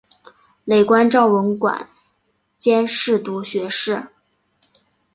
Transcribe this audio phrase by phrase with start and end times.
[0.65, 1.87] 累官昭文馆
[2.57, 4.07] 兼侍读学士。